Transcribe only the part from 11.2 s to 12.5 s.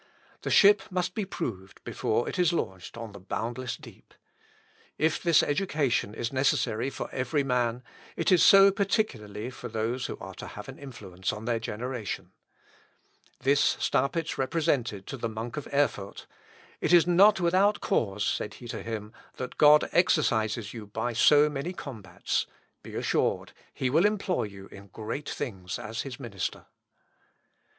on their generation.